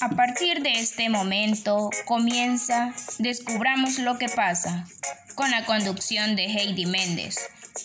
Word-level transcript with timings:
A 0.00 0.10
partir 0.10 0.62
de 0.62 0.72
este 0.80 1.08
momento 1.08 1.90
comienza 2.04 2.94
Descubramos 3.18 3.98
lo 3.98 4.16
que 4.16 4.28
pasa 4.28 4.86
con 5.34 5.50
la 5.50 5.64
conducción 5.64 6.36
de 6.36 6.46
Heidi 6.46 6.86
Méndez. 6.86 7.36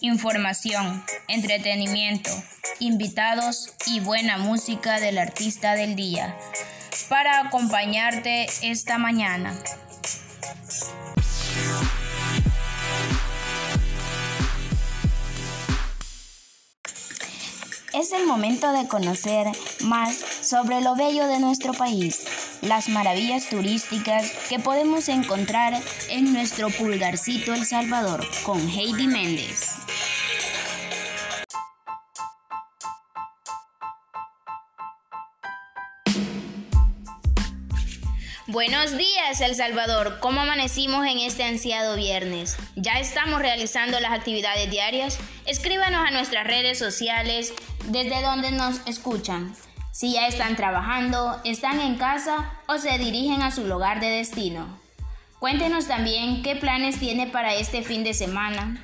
Información, 0.02 1.04
entretenimiento, 1.28 2.32
invitados 2.80 3.74
y 3.88 4.00
buena 4.00 4.38
música 4.38 5.00
del 5.00 5.18
artista 5.18 5.76
del 5.76 5.96
día 5.96 6.36
para 7.10 7.40
acompañarte 7.40 8.48
esta 8.62 8.98
mañana. 8.98 9.54
Es 18.04 18.12
el 18.12 18.25
momento 18.25 18.74
de 18.74 18.86
conocer 18.86 19.48
más 19.80 20.18
sobre 20.18 20.82
lo 20.82 20.94
bello 20.94 21.25
de 21.25 21.39
nuestro 21.39 21.71
país, 21.71 22.25
las 22.61 22.89
maravillas 22.89 23.48
turísticas 23.48 24.30
que 24.50 24.60
podemos 24.60 25.07
encontrar 25.07 25.74
en 26.10 26.34
nuestro 26.34 26.70
pulgarcito 26.70 27.54
El 27.54 27.66
Salvador 27.66 28.28
con 28.44 28.60
Heidi 28.60 29.08
Méndez. 29.08 29.78
Buenos 38.53 38.97
días, 38.97 39.42
El 39.42 39.56
Salvador. 39.56 40.20
¿Cómo 40.20 40.42
amanecimos 40.42 41.08
en 41.08 41.17
este 41.17 41.44
ansiado 41.44 41.95
viernes? 41.95 42.58
¿Ya 42.75 43.00
estamos 43.00 43.42
realizando 43.42 44.00
las 44.00 44.11
actividades 44.11 44.70
diarias? 44.70 45.17
Escríbanos 45.47 46.08
a 46.08 46.11
nuestras 46.11 46.45
redes 46.45 46.78
sociales 46.78 47.53
desde 47.88 48.22
donde 48.22 48.52
nos 48.52 48.81
escuchan. 48.86 49.53
Si 49.91 50.13
ya 50.13 50.27
están 50.27 50.55
trabajando, 50.55 51.39
están 51.44 51.80
en 51.80 51.97
casa 51.97 52.52
o 52.67 52.77
se 52.77 52.97
dirigen 52.97 53.41
a 53.41 53.52
su 53.52 53.66
lugar 53.66 53.99
de 53.99 54.08
destino. 54.08 54.67
Cuéntenos 55.39 55.88
también 55.88 56.41
qué 56.41 56.55
planes 56.55 56.99
tiene 56.99 57.27
para 57.27 57.53
este 57.53 57.83
fin 57.83 58.03
de 58.03 58.13
semana. 58.13 58.81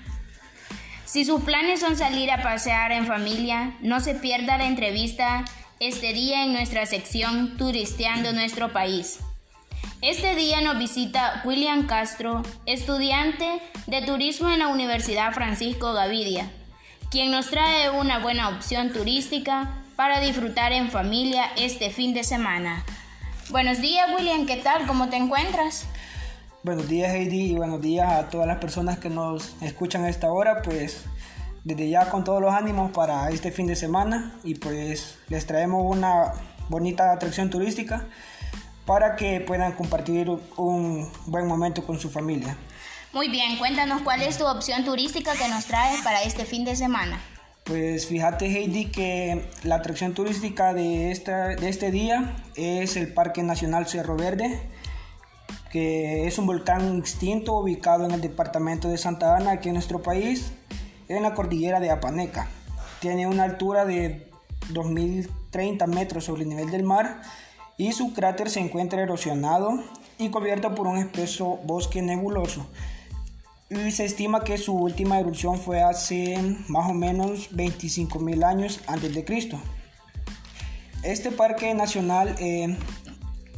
Si 1.06 1.26
sus 1.26 1.42
planes 1.42 1.80
son 1.80 1.96
salir 1.96 2.30
a 2.30 2.44
pasear 2.44 2.92
en 2.92 3.08
familia, 3.08 3.76
no 3.82 4.00
se 4.00 4.14
pierda 4.14 4.58
la 4.58 4.68
entrevista 4.68 5.46
este 5.80 6.14
día 6.14 6.44
en 6.44 6.54
nuestra 6.54 6.86
sección 6.86 7.58
Turisteando 7.58 8.34
nuestro 8.34 8.74
país. 8.74 9.20
Este 10.02 10.36
día 10.36 10.62
nos 10.62 10.78
visita 10.78 11.42
William 11.46 11.88
Castro, 11.88 12.44
estudiante 12.66 13.62
de 13.88 14.02
turismo 14.02 14.50
en 14.50 14.60
la 14.60 14.68
Universidad 14.68 15.34
Francisco 15.34 15.94
Gavidia, 15.94 16.52
quien 17.10 17.32
nos 17.32 17.50
trae 17.50 17.90
una 17.90 18.20
buena 18.20 18.50
opción 18.50 18.94
turística 18.94 19.70
para 19.96 20.20
disfrutar 20.20 20.74
en 20.74 20.92
familia 20.92 21.46
este 21.58 21.90
fin 21.90 22.14
de 22.14 22.24
semana. 22.24 22.84
Buenos 23.50 23.82
días 23.82 24.08
William, 24.16 24.46
¿qué 24.46 24.58
tal? 24.58 24.86
¿Cómo 24.86 25.10
te 25.10 25.18
encuentras? 25.18 25.88
Buenos 26.62 26.88
días 26.88 27.12
Heidi 27.12 27.52
y 27.52 27.56
buenos 27.56 27.82
días 27.82 28.12
a 28.12 28.30
todas 28.30 28.46
las 28.46 28.60
personas 28.60 29.00
que 29.00 29.10
nos 29.10 29.56
escuchan 29.62 30.06
a 30.06 30.10
esta 30.10 30.32
hora, 30.32 30.62
pues 30.62 31.06
desde 31.64 31.90
ya 31.90 32.12
con 32.12 32.24
todos 32.24 32.42
los 32.42 32.54
ánimos 32.54 32.92
para 32.92 33.30
este 33.30 33.52
fin 33.52 33.66
de 33.66 33.76
semana 33.76 34.36
y 34.44 34.56
pues 34.56 35.18
les 35.30 35.48
traemos 35.48 35.84
una 35.84 36.34
bonita 36.70 37.12
atracción 37.12 37.50
turística 37.50 38.06
para 38.86 39.16
que 39.16 39.40
puedan 39.42 39.72
compartir 39.72 40.30
un 40.58 41.12
buen 41.26 41.48
momento 41.48 41.84
con 41.84 42.00
su 42.00 42.10
familia. 42.10 42.56
Muy 43.12 43.28
bien, 43.28 43.58
cuéntanos 43.58 44.04
cuál 44.04 44.22
es 44.22 44.38
tu 44.38 44.46
opción 44.46 44.86
turística 44.86 45.34
que 45.34 45.48
nos 45.48 45.66
traes 45.66 46.02
para 46.02 46.22
este 46.22 46.46
fin 46.46 46.64
de 46.64 46.76
semana. 46.76 47.20
Pues 47.64 48.06
fíjate 48.06 48.46
Heidi 48.46 48.86
que 48.86 49.50
la 49.64 49.76
atracción 49.76 50.14
turística 50.14 50.76
de, 50.76 51.12
esta, 51.12 51.50
de 51.50 51.70
este 51.70 51.90
día 51.90 52.36
es 52.56 52.98
el 52.98 53.12
Parque 53.12 53.42
Nacional 53.42 53.88
Cerro 53.88 54.16
Verde, 54.16 54.62
que 55.72 56.28
es 56.28 56.38
un 56.38 56.46
volcán 56.46 57.00
extinto 57.00 57.58
ubicado 57.58 58.06
en 58.06 58.12
el 58.12 58.22
departamento 58.22 58.90
de 58.90 59.00
Santa 59.00 59.36
Ana, 59.36 59.52
aquí 59.54 59.70
en 59.70 59.76
nuestro 59.76 60.04
país, 60.04 60.52
en 61.08 61.24
la 61.24 61.34
cordillera 61.34 61.80
de 61.80 61.90
Apaneca. 61.90 62.48
Tiene 63.02 63.26
una 63.26 63.44
altura 63.44 63.86
de 63.86 64.30
2.030 64.72 65.88
metros 65.88 66.26
sobre 66.26 66.44
el 66.44 66.50
nivel 66.50 66.70
del 66.70 66.84
mar 66.84 67.22
y 67.76 67.92
su 67.92 68.14
cráter 68.14 68.52
se 68.52 68.60
encuentra 68.60 69.02
erosionado 69.02 69.84
y 70.20 70.30
cubierto 70.30 70.76
por 70.76 70.86
un 70.86 70.98
espeso 70.98 71.60
bosque 71.64 72.04
nebuloso. 72.04 72.68
Y 73.70 73.92
se 73.92 74.06
estima 74.06 74.44
que 74.44 74.58
su 74.58 74.74
última 74.74 75.20
erupción 75.20 75.60
fue 75.60 75.82
hace 75.82 76.40
más 76.68 76.90
o 76.90 76.94
menos 76.94 77.52
25.000 77.52 78.44
años 78.44 78.80
antes 78.88 79.14
de 79.14 79.24
Cristo. 79.24 79.60
Este 81.04 81.32
parque 81.32 81.76
nacional, 81.76 82.36
eh, 82.40 82.76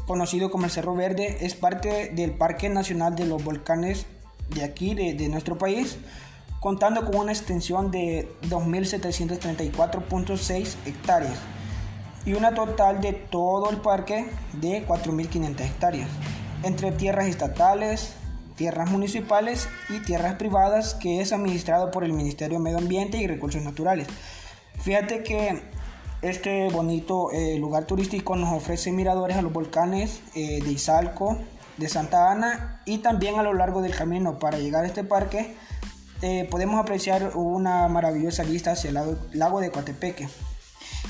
conocido 0.05 0.51
como 0.51 0.66
el 0.66 0.71
Cerro 0.71 0.95
Verde, 0.95 1.45
es 1.45 1.55
parte 1.55 2.11
del 2.13 2.33
Parque 2.33 2.67
Nacional 2.67 3.16
de 3.16 3.25
los 3.25 3.41
Volcanes 3.41 4.05
de 4.50 4.66
aquí, 4.66 4.95
de, 4.95 5.13
de 5.13 5.29
nuestro 5.29 5.57
país, 5.57 5.97
contando 6.59 7.05
con 7.05 7.16
una 7.16 7.31
extensión 7.31 7.89
de 7.89 8.29
2.734.6 8.50 10.75
hectáreas 10.85 11.39
y 12.25 12.33
una 12.33 12.53
total 12.53 13.00
de 13.00 13.13
todo 13.13 13.69
el 13.69 13.77
parque 13.77 14.29
de 14.53 14.85
4.500 14.85 15.61
hectáreas, 15.61 16.09
entre 16.63 16.91
tierras 16.91 17.27
estatales, 17.27 18.13
tierras 18.61 18.91
municipales 18.91 19.67
y 19.89 20.01
tierras 20.01 20.35
privadas 20.35 20.94
que 20.94 21.19
es 21.19 21.33
administrado 21.33 21.89
por 21.89 22.03
el 22.03 22.13
Ministerio 22.13 22.59
de 22.59 22.63
Medio 22.63 22.77
Ambiente 22.77 23.17
y 23.17 23.25
Recursos 23.25 23.63
Naturales. 23.63 24.07
Fíjate 24.79 25.23
que 25.23 25.63
este 26.22 26.69
bonito 26.69 27.31
eh, 27.31 27.57
lugar 27.57 27.85
turístico 27.85 28.35
nos 28.35 28.53
ofrece 28.53 28.91
miradores 28.91 29.35
a 29.35 29.41
los 29.41 29.51
volcanes 29.51 30.21
eh, 30.35 30.61
de 30.61 30.71
Izalco, 30.71 31.39
de 31.77 31.89
Santa 31.89 32.31
Ana 32.31 32.83
y 32.85 33.00
también 33.00 33.39
a 33.39 33.41
lo 33.41 33.55
largo 33.55 33.81
del 33.81 33.95
camino 33.95 34.38
para 34.38 34.59
llegar 34.59 34.83
a 34.83 34.88
este 34.88 35.03
parque 35.03 35.55
eh, 36.21 36.47
podemos 36.51 36.79
apreciar 36.79 37.31
una 37.33 37.88
maravillosa 37.88 38.44
vista 38.44 38.73
hacia 38.73 38.91
el 38.91 39.17
lago 39.33 39.59
de 39.59 39.71
Coatepeque. 39.71 40.27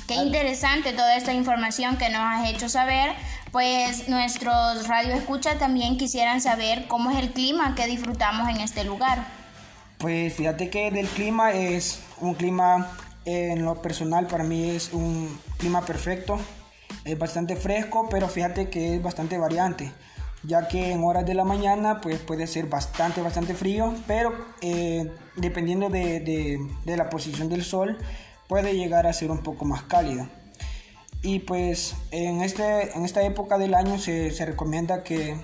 Qué 0.07 0.16
interesante 0.16 0.94
toda 0.94 1.16
esta 1.16 1.34
información 1.34 1.97
que 1.97 2.09
nos 2.09 2.22
has 2.22 2.50
hecho 2.50 2.69
saber. 2.69 3.13
Pues 3.52 4.07
nuestros 4.07 4.88
radio 4.88 5.13
escucha 5.13 5.57
también 5.57 5.97
quisieran 5.97 6.41
saber 6.41 6.88
cómo 6.88 7.12
es 7.12 7.18
el 7.18 7.31
clima 7.31 7.75
que 7.75 7.85
disfrutamos 7.88 8.50
en 8.50 8.62
este 8.62 8.84
lugar. 8.84 9.25
Pues 9.97 10.34
fíjate 10.34 10.69
que 10.69 10.91
del 10.91 11.07
clima 11.07 11.52
es 11.52 12.02
un 12.19 12.34
clima 12.34 12.91
en 13.25 13.63
lo 13.63 13.81
personal 13.81 14.28
para 14.28 14.44
mí 14.44 14.69
es 14.69 14.94
un 14.94 15.40
clima 15.57 15.85
perfecto. 15.85 16.40
Es 17.06 17.18
bastante 17.18 17.56
fresco, 17.56 18.08
pero 18.09 18.28
fíjate 18.28 18.69
que 18.69 18.96
es 18.96 19.03
bastante 19.03 19.38
variante 19.38 19.91
ya 20.44 20.68
que 20.68 20.91
en 20.91 21.03
horas 21.03 21.25
de 21.25 21.34
la 21.34 21.44
mañana 21.44 22.02
pues 22.02 22.19
puede 22.19 22.47
ser 22.47 22.66
bastante 22.66 23.22
bastante 23.22 23.53
frío 23.53 23.94
pero 24.08 24.34
eh, 24.62 25.12
dependiendo 25.35 25.90
de, 25.90 26.19
de, 26.84 26.97
la 26.97 27.09
posición 27.09 27.47
del 27.50 27.63
sol 27.63 27.97
puede 28.51 28.75
llegar 28.75 29.07
a 29.07 29.13
ser 29.13 29.31
un 29.31 29.44
poco 29.44 29.63
más 29.63 29.84
cálido. 29.84 30.28
Y 31.22 31.39
pues 31.39 31.95
en, 32.12 32.41
este, 32.41 32.91
en 32.97 33.06
esta 33.06 33.22
época 33.22 33.57
del 33.57 33.73
año 33.73 33.97
se, 33.97 34.29
se 34.31 34.45
recomienda 34.45 35.03
que, 35.03 35.38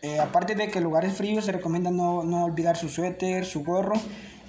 eh, 0.00 0.18
aparte 0.18 0.54
de 0.54 0.68
que 0.68 0.80
lugares 0.80 1.12
fríos, 1.12 1.44
se 1.44 1.52
recomienda 1.52 1.90
no, 1.90 2.24
no, 2.24 2.46
olvidar 2.46 2.78
su 2.78 2.88
suéter, 2.88 3.44
su 3.44 3.62
gorro 3.62 3.92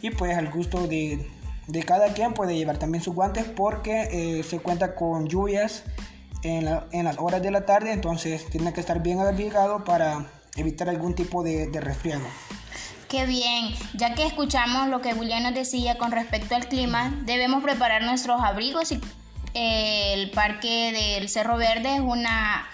y 0.02 0.12
pues 0.12 0.38
al 0.38 0.50
gusto 0.50 0.88
de, 0.88 1.30
de 1.68 1.84
cada 1.84 2.14
quien 2.14 2.34
puede 2.34 2.56
llevar 2.56 2.78
también 2.78 3.04
sus 3.04 3.14
guantes 3.14 3.44
porque 3.44 4.08
eh, 4.10 4.44
se 4.44 4.60
cuenta 4.60 4.96
con 4.96 5.28
lluvias 5.28 5.84
en, 6.44 6.66
en, 6.94 7.04
las 7.04 7.18
horas 7.20 7.42
de 7.44 7.52
la 7.52 7.66
tarde, 7.66 7.92
entonces 7.92 8.46
tiene 8.46 8.72
que 8.72 8.80
estar 8.80 9.04
bien 9.04 9.20
abrigado 9.20 9.84
para 9.84 10.28
evitar 10.56 10.88
algún 10.88 11.14
tipo 11.14 11.44
de, 11.44 11.68
de 11.68 11.82
resfriado. 11.82 12.24
Qué 13.10 13.26
bien, 13.26 13.74
ya 13.96 14.14
que 14.14 14.24
escuchamos 14.24 14.88
lo 14.88 15.02
que 15.02 15.16
William 15.16 15.42
nos 15.42 15.56
decía 15.56 15.98
con 15.98 16.12
respecto 16.12 16.54
al 16.56 16.68
clima, 16.68 17.12
debemos 17.26 17.64
preparar 17.64 18.04
nuestros 18.04 18.40
abrigos 18.40 18.92
y 18.92 19.02
eh, 19.56 20.14
el 20.14 20.30
parque 20.30 20.92
del 20.92 21.28
Cerro 21.28 21.58
Verde 21.58 21.96
es 21.96 22.02
una 22.02 22.68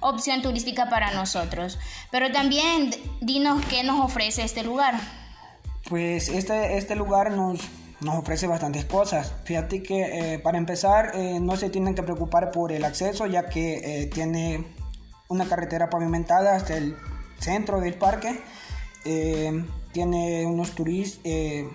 opción 0.00 0.40
turística 0.40 0.88
para 0.88 1.10
nosotros. 1.10 1.78
Pero 2.10 2.32
también 2.32 2.90
dinos 3.20 3.62
qué 3.68 3.84
nos 3.84 4.02
ofrece 4.02 4.42
este 4.44 4.62
lugar. 4.62 4.98
Pues 5.90 6.30
este, 6.30 6.78
este 6.78 6.96
lugar 6.96 7.30
nos, 7.32 7.60
nos 8.00 8.14
ofrece 8.14 8.46
bastantes 8.46 8.86
cosas. 8.86 9.34
Fíjate 9.44 9.82
que 9.82 10.34
eh, 10.34 10.38
para 10.38 10.56
empezar 10.56 11.12
eh, 11.14 11.38
no 11.38 11.56
se 11.56 11.68
tienen 11.68 11.94
que 11.94 12.02
preocupar 12.02 12.50
por 12.50 12.72
el 12.72 12.86
acceso 12.86 13.26
ya 13.26 13.50
que 13.50 14.08
tiene 14.14 14.64
una 15.28 15.44
carretera 15.44 15.90
pavimentada 15.90 16.56
hasta 16.56 16.78
el 16.78 16.96
centro 17.40 17.78
del 17.78 17.92
parque 17.92 18.40
tiene 19.92 20.46
unos 20.46 20.72
eh, 21.24 21.68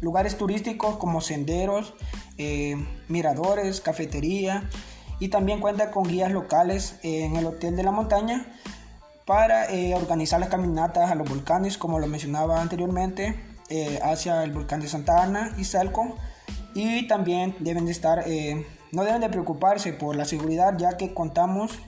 lugares 0.00 0.38
turísticos 0.38 0.96
como 0.96 1.20
senderos, 1.20 1.94
eh, 2.38 2.76
miradores, 3.08 3.80
cafetería 3.80 4.68
y 5.18 5.28
también 5.28 5.60
cuenta 5.60 5.90
con 5.90 6.04
guías 6.04 6.32
locales 6.32 6.98
en 7.02 7.36
el 7.36 7.46
Hotel 7.46 7.76
de 7.76 7.82
la 7.82 7.90
Montaña 7.90 8.46
para 9.26 9.66
organizar 9.94 10.40
las 10.40 10.48
caminatas 10.48 11.10
a 11.10 11.14
los 11.14 11.28
volcanes 11.28 11.78
como 11.78 11.98
lo 11.98 12.06
mencionaba 12.06 12.60
anteriormente 12.60 13.50
eh, 13.72 14.00
hacia 14.02 14.42
el 14.42 14.50
volcán 14.50 14.80
de 14.80 14.88
Santa 14.88 15.22
Ana 15.22 15.54
y 15.56 15.62
Salco 15.62 16.16
y 16.74 17.06
también 17.06 17.54
deben 17.60 17.86
de 17.86 17.92
estar, 17.92 18.24
eh, 18.26 18.66
no 18.90 19.04
deben 19.04 19.20
de 19.20 19.28
preocuparse 19.28 19.92
por 19.92 20.16
la 20.16 20.24
seguridad 20.24 20.76
ya 20.76 20.96
que 20.96 21.14
contamos 21.14 21.78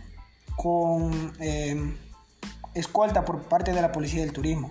con 0.55 1.33
eh, 1.41 1.97
escolta 2.75 3.25
por 3.25 3.49
parte 3.49 3.73
de 3.73 3.83
la 3.83 3.91
Policía 3.91 4.21
del 4.21 4.33
Turismo. 4.33 4.71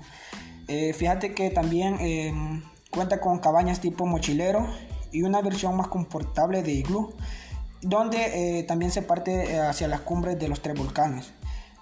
Fíjate 0.68 1.34
que 1.34 1.50
también 1.50 2.64
cuenta 2.90 3.20
con 3.20 3.40
cabañas 3.40 3.80
tipo 3.80 4.06
mochilero 4.06 4.68
y 5.12 5.24
una 5.24 5.42
versión 5.42 5.76
más 5.76 5.88
confortable 5.88 6.64
de 6.64 6.72
iglú, 6.72 7.14
donde 7.82 8.64
también 8.68 8.92
se 8.92 9.02
parte 9.02 9.60
hacia 9.60 9.88
las 9.88 10.02
cumbres 10.02 10.40
de 10.40 10.48
los 10.48 10.62
tres 10.62 10.78
volcanes. 10.78 11.34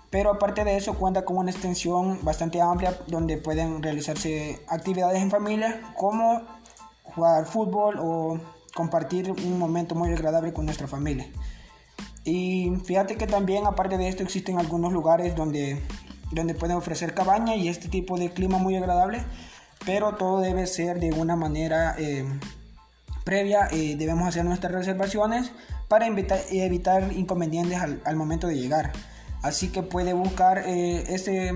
Pero 0.10 0.32
aparte 0.32 0.64
de 0.64 0.76
eso 0.76 0.96
cuenta 0.96 1.24
con 1.24 1.38
una 1.38 1.52
extensión 1.52 2.20
bastante 2.24 2.62
amplia 2.62 2.98
donde 3.08 3.38
pueden 3.38 3.84
realizarse 3.84 4.60
actividades 4.68 5.22
en 5.22 5.30
familia 5.30 5.82
como 5.96 6.42
jugar 7.04 7.46
fútbol 7.46 7.98
o 8.00 8.40
compartir 8.74 9.32
un 9.32 9.60
momento 9.60 9.94
muy 9.94 10.10
agradable 10.12 10.52
con 10.52 10.66
nuestra 10.66 10.88
familia. 10.88 11.28
Y 12.24 12.72
fíjate 12.86 13.18
que 13.18 13.28
también 13.28 13.68
aparte 13.68 13.98
de 13.98 14.08
esto 14.08 14.24
existen 14.24 14.58
algunos 14.58 14.94
lugares 14.94 15.36
donde, 15.36 15.80
donde 16.32 16.54
pueden 16.54 16.78
ofrecer 16.78 17.14
cabaña 17.14 17.56
y 17.56 17.68
este 17.68 17.88
tipo 17.88 18.18
de 18.18 18.32
clima 18.32 18.58
muy 18.58 18.76
agradable, 18.76 19.24
pero 19.86 20.16
todo 20.16 20.42
debe 20.42 20.68
ser 20.68 21.00
de 21.00 21.12
una 21.12 21.36
manera 21.36 21.96
eh, 21.98 22.26
previa. 23.24 23.68
Eh, 23.72 23.96
debemos 23.98 24.28
hacer 24.28 24.46
nuestras 24.46 24.74
reservaciones 24.74 25.52
para 25.88 26.08
evitar, 26.08 27.12
inconvenientes 27.14 27.80
al, 27.82 28.16
momento 28.16 28.48
de 28.48 28.58
llegar. 28.58 28.92
Así 29.42 29.70
que 29.70 29.82
puede 29.82 30.14
buscar 30.14 30.64
eh, 30.66 31.04
este 31.08 31.54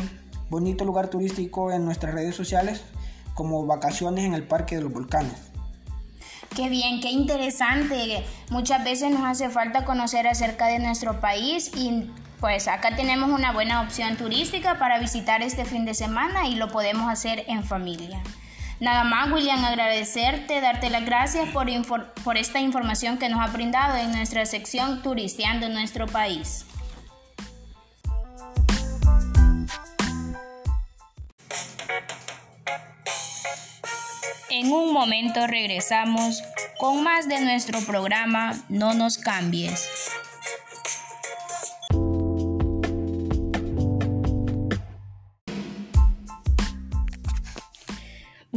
bonito 0.50 0.86
lugar 0.86 1.10
turístico 1.10 1.72
en 1.72 1.86
nuestras 1.86 2.14
redes 2.14 2.36
sociales 2.36 2.82
como 3.34 3.66
vacaciones 3.66 4.26
en 4.26 4.34
el 4.34 4.44
Parque 4.44 4.76
de 4.76 4.82
los 4.82 4.94
Volcanes. 4.94 5.34
Qué 6.56 6.70
bien, 6.70 7.02
qué 7.02 7.10
interesante. 7.10 8.24
Muchas 8.52 8.84
veces 8.84 9.12
nos 9.12 9.24
hace 9.26 9.50
falta 9.50 9.86
conocer 9.86 10.28
acerca 10.28 10.68
de 10.68 10.80
nuestro 10.80 11.20
país 11.20 11.72
y 11.76 12.12
pues 12.44 12.68
acá 12.68 12.94
tenemos 12.98 13.30
una 13.30 13.54
buena 13.54 13.80
opción 13.80 14.18
turística 14.18 14.78
para 14.78 15.00
visitar 15.00 15.42
este 15.42 15.64
fin 15.64 15.86
de 15.86 15.94
semana 15.94 16.46
y 16.46 16.56
lo 16.56 16.68
podemos 16.68 17.10
hacer 17.10 17.46
en 17.48 17.64
familia. 17.64 18.22
Nada 18.82 19.06
más, 19.06 19.32
William, 19.32 19.64
agradecerte, 19.64 20.60
darte 20.60 20.90
las 20.90 21.06
gracias 21.06 21.48
por, 21.52 21.68
por 22.26 22.36
esta 22.36 22.60
información 22.60 23.18
que 23.18 23.30
nos 23.30 23.40
ha 23.40 23.48
brindado 23.48 23.96
en 23.96 24.12
nuestra 24.12 24.46
sección 24.46 25.02
Turisteando 25.02 25.70
nuestro 25.70 26.06
país. 26.06 26.66
En 34.50 34.70
un 34.70 34.92
momento 34.92 35.48
regresamos 35.48 36.44
con 36.78 37.04
más 37.04 37.30
de 37.30 37.40
nuestro 37.40 37.80
programa 37.86 38.54
No 38.68 38.94
nos 38.94 39.18
cambies. 39.18 40.13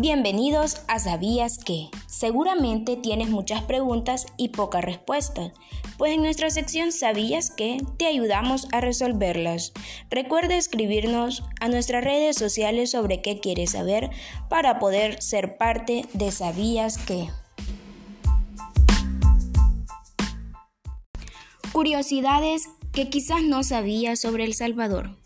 Bienvenidos 0.09 0.83
a 0.87 1.01
Sabías 1.01 1.59
que. 1.59 1.89
Seguramente 2.07 2.97
tienes 2.97 3.29
muchas 3.29 3.63
preguntas 3.63 4.27
y 4.37 4.51
pocas 4.51 4.85
respuestas, 4.85 5.51
pues 5.99 6.13
en 6.13 6.23
nuestra 6.23 6.49
sección 6.49 6.93
Sabías 6.93 7.51
que 7.51 7.79
te 7.97 8.07
ayudamos 8.07 8.69
a 8.71 8.81
resolverlas. 8.81 9.73
Recuerda 10.09 10.55
escribirnos 10.55 11.43
a 11.61 11.67
nuestras 11.67 12.05
redes 12.05 12.37
sociales 12.37 12.93
sobre 12.93 13.21
qué 13.21 13.41
quieres 13.41 13.73
saber 13.73 14.11
para 14.49 14.79
poder 14.79 15.21
ser 15.21 15.57
parte 15.57 16.05
de 16.13 16.31
Sabías 16.31 16.99
que. 16.99 17.29
Curiosidades 21.73 22.69
que 22.93 23.11
quizás 23.11 23.43
no 23.43 23.65
sabías 23.65 24.21
sobre 24.21 24.45
El 24.45 24.55
Salvador. 24.55 25.26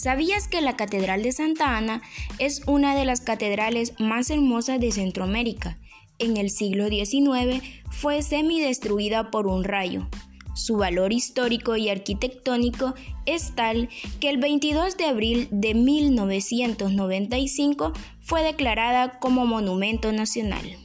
¿Sabías 0.00 0.48
que 0.48 0.62
la 0.62 0.76
Catedral 0.76 1.22
de 1.22 1.30
Santa 1.30 1.76
Ana 1.76 2.00
es 2.38 2.62
una 2.66 2.96
de 2.96 3.04
las 3.04 3.20
catedrales 3.20 3.92
más 3.98 4.30
hermosas 4.30 4.80
de 4.80 4.92
Centroamérica? 4.92 5.76
En 6.18 6.38
el 6.38 6.48
siglo 6.48 6.88
XIX 6.88 7.62
fue 7.90 8.22
semidestruida 8.22 9.30
por 9.30 9.46
un 9.46 9.62
rayo. 9.62 10.08
Su 10.54 10.78
valor 10.78 11.12
histórico 11.12 11.76
y 11.76 11.90
arquitectónico 11.90 12.94
es 13.26 13.54
tal 13.54 13.90
que 14.20 14.30
el 14.30 14.38
22 14.38 14.96
de 14.96 15.04
abril 15.04 15.48
de 15.50 15.74
1995 15.74 17.92
fue 18.22 18.42
declarada 18.42 19.18
como 19.18 19.44
Monumento 19.44 20.12
Nacional. 20.12 20.78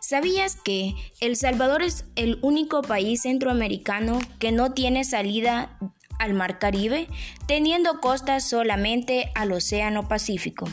¿Sabías 0.00 0.56
que 0.56 0.94
El 1.20 1.36
Salvador 1.36 1.82
es 1.82 2.04
el 2.16 2.38
único 2.42 2.82
país 2.82 3.22
centroamericano 3.22 4.18
que 4.38 4.52
no 4.52 4.72
tiene 4.72 5.04
salida 5.04 5.78
al 6.18 6.34
Mar 6.34 6.58
Caribe, 6.58 7.08
teniendo 7.46 8.00
costas 8.00 8.48
solamente 8.48 9.30
al 9.34 9.52
Océano 9.52 10.08
Pacífico. 10.08 10.66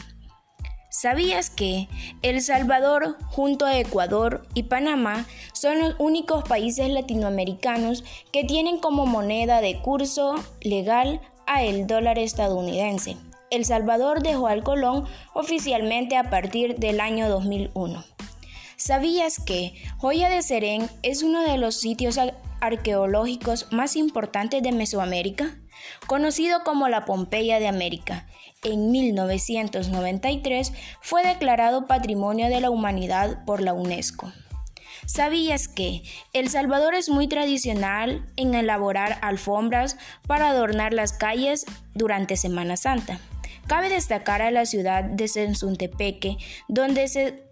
¿Sabías 0.90 1.50
que 1.50 1.88
El 2.22 2.40
Salvador, 2.42 3.18
junto 3.25 3.66
a 3.66 3.80
Ecuador 3.80 4.48
y 4.54 4.63
Panamá, 4.63 5.25
son 5.51 5.80
los 5.80 5.95
únicos 5.98 6.44
países 6.48 6.88
latinoamericanos 6.88 8.04
que 8.31 8.44
tienen 8.44 8.78
como 8.78 9.07
moneda 9.07 9.60
de 9.60 9.81
curso 9.81 10.36
legal 10.62 11.19
a 11.48 11.63
el 11.63 11.88
dólar 11.88 12.19
estadounidense? 12.19 13.18
El 13.50 13.66
Salvador 13.66 14.22
dejó 14.22 14.46
al 14.46 14.63
colón 14.63 15.06
oficialmente 15.34 16.16
a 16.16 16.30
partir 16.30 16.75
del 16.75 17.00
año 17.00 17.28
2001. 17.28 18.04
¿Sabías 18.78 19.39
que 19.44 19.74
Joya 19.98 20.30
de 20.30 20.44
Serén 20.44 20.89
es 21.01 21.24
uno 21.24 21.42
de 21.42 21.57
los 21.57 21.75
sitios 21.75 22.19
arqueológicos 22.63 23.68
más 23.71 23.98
importantes 23.98 24.63
de 24.63 24.71
Mesoamérica, 24.71 25.57
conocido 26.07 26.63
como 26.63 26.88
la 26.88 27.04
Pompeya 27.04 27.60
de 27.60 27.68
América. 27.68 28.25
En 28.63 28.89
1993 28.89 30.71
fue 31.01 31.24
declarado 31.27 31.88
Patrimonio 31.88 32.48
de 32.48 32.62
la 32.62 32.69
Humanidad 32.69 33.44
por 33.45 33.62
la 33.62 33.74
UNESCO. 33.74 34.31
¿Sabías 35.06 35.68
que 35.68 36.04
El 36.31 36.48
Salvador 36.48 36.95
es 36.95 37.10
muy 37.10 37.27
tradicional 37.27 38.25
en 38.38 38.56
elaborar 38.56 39.19
alfombras 39.21 39.98
para 40.25 40.48
adornar 40.48 40.94
las 40.94 41.12
calles 41.12 41.65
durante 41.94 42.38
Semana 42.38 42.77
Santa? 42.77 43.19
Cabe 43.68 43.89
destacar 43.89 44.42
a 44.42 44.51
la 44.51 44.65
ciudad 44.65 45.04
de 45.04 45.27
Sensuntepeque, 45.27 46.38
donde 46.69 47.10
se 47.10 47.44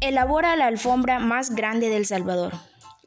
elabora 0.00 0.54
la 0.54 0.66
alfombra 0.66 1.18
más 1.18 1.56
grande 1.56 1.88
del 1.88 2.06
Salvador. 2.06 2.54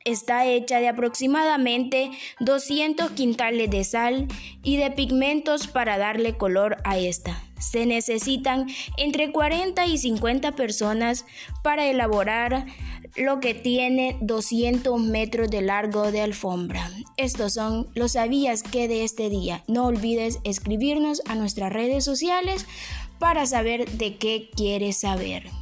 Está 0.06 0.46
hecha 0.46 0.80
de 0.80 0.88
aproximadamente 0.88 2.12
200 2.40 3.12
quintales 3.12 3.70
de 3.70 3.84
sal 3.84 4.28
y 4.64 4.78
de 4.78 4.92
pigmentos 4.92 5.68
para 5.68 5.98
darle 5.98 6.38
color 6.38 6.78
a 6.84 6.98
esta. 6.98 7.44
Se 7.60 7.86
necesitan 7.86 8.68
entre 8.98 9.32
40 9.32 9.86
y 9.86 9.98
50 9.98 10.54
personas 10.54 11.26
para 11.64 11.88
elaborar 11.88 12.66
lo 13.16 13.40
que 13.40 13.54
tiene 13.54 14.18
200 14.22 15.00
metros 15.00 15.50
de 15.50 15.62
largo 15.62 16.12
de 16.12 16.22
alfombra. 16.22 16.90
Estos 17.18 17.54
son 17.54 17.88
los 17.94 18.14
sabías 18.14 18.64
que 18.64 18.88
de 18.88 19.04
este 19.04 19.30
día. 19.30 19.64
No 19.68 19.86
olvides 19.86 20.40
escribirnos 20.44 21.22
a 21.28 21.36
nuestras 21.36 21.72
redes 21.72 22.04
sociales 22.04 22.66
para 23.20 23.46
saber 23.46 23.90
de 23.92 24.18
qué 24.18 24.50
quieres 24.56 25.02
saber. 25.02 25.61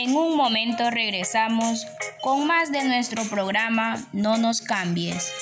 En 0.00 0.14
un 0.14 0.36
momento 0.36 0.90
regresamos 0.90 1.86
con 2.22 2.46
más 2.46 2.70
de 2.70 2.84
nuestro 2.84 3.24
programa 3.24 3.96
No 4.12 4.36
nos 4.36 4.60
cambies. 4.60 5.32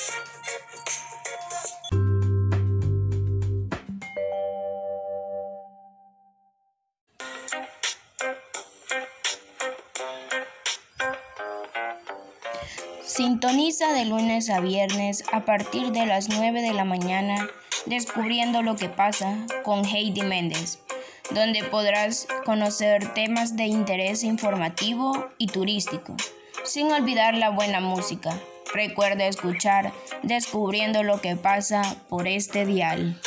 Sintoniza 13.05 13.93
de 13.93 14.07
lunes 14.07 14.49
a 14.49 14.61
viernes 14.61 15.23
a 15.33 15.45
partir 15.45 15.93
de 15.93 16.07
las 16.07 16.29
9 16.29 16.63
de 16.63 16.73
la 16.73 16.85
mañana 16.85 17.47
descubriendo 17.85 18.63
lo 18.63 18.77
que 18.77 18.89
pasa 18.89 19.37
con 19.65 19.85
Heidi 19.85 20.23
Méndez 20.23 20.86
donde 21.31 21.65
podrás 21.65 22.27
conocer 22.45 23.13
temas 23.15 23.57
de 23.57 23.65
interés 23.65 24.23
informativo 24.25 25.29
y 25.39 25.49
turístico, 25.49 26.17
sin 26.65 26.91
olvidar 26.93 27.35
la 27.35 27.51
buena 27.51 27.81
música. 27.81 28.39
Recuerda 28.73 29.27
escuchar 29.27 29.93
Descubriendo 30.23 31.03
lo 31.03 31.21
que 31.21 31.37
pasa 31.37 31.97
por 32.09 32.27
este 32.27 32.67
dial. 32.67 33.21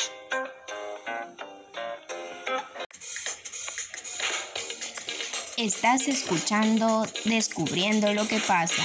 Estás 5.57 6.07
escuchando 6.07 7.05
Descubriendo 7.25 8.13
lo 8.13 8.27
que 8.27 8.39
pasa. 8.39 8.83